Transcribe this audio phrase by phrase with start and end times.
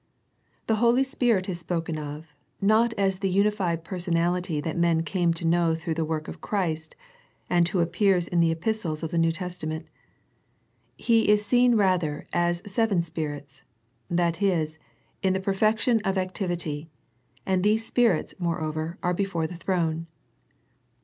[0.65, 5.45] The Holy Spirit is spoken of, not as the unified personality that men came to
[5.45, 6.95] know through the work of Christ,
[7.51, 9.85] and Who appears in the Epistles of the New Testament.
[10.97, 13.61] He is seen rather as seven Spirits,
[14.09, 14.79] that is,
[15.21, 16.89] in the per fection of activity,
[17.45, 20.07] and these Spirits, moreover, are before the throne.